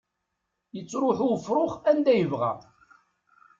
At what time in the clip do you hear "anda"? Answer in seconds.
1.89-2.13